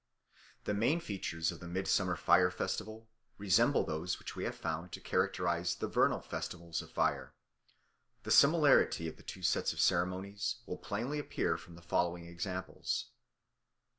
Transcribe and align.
The 0.63 0.73
main 0.73 0.99
features 0.99 1.51
of 1.51 1.59
the 1.59 1.67
midsummer 1.67 2.15
fire 2.15 2.49
festival 2.49 3.07
resemble 3.37 3.83
those 3.85 4.17
which 4.17 4.35
we 4.35 4.45
have 4.45 4.55
found 4.55 4.91
to 4.93 4.99
characterise 4.99 5.75
the 5.75 5.87
vernal 5.87 6.21
festivals 6.21 6.81
of 6.81 6.89
fire. 6.89 7.35
The 8.23 8.31
similarity 8.31 9.07
of 9.07 9.17
the 9.17 9.21
two 9.21 9.43
sets 9.43 9.73
of 9.73 9.79
ceremonies 9.79 10.55
will 10.65 10.79
plainly 10.79 11.19
appear 11.19 11.55
from 11.55 11.75
the 11.75 11.83
following 11.83 12.25
examples. 12.25 13.09